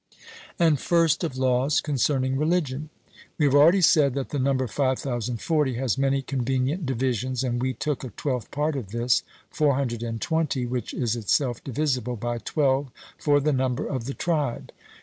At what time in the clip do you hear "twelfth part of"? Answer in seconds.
8.09-8.89